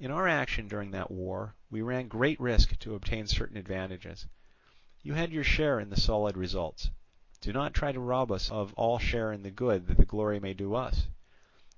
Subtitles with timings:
[0.00, 4.24] In our action during that war we ran great risk to obtain certain advantages:
[5.02, 6.88] you had your share in the solid results,
[7.42, 10.40] do not try to rob us of all share in the good that the glory
[10.40, 11.08] may do us.